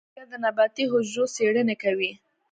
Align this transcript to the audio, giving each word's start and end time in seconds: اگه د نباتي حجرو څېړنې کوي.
اگه 0.21 0.27
د 0.31 0.33
نباتي 0.43 0.83
حجرو 0.91 1.25
څېړنې 1.35 1.75
کوي. 1.83 2.11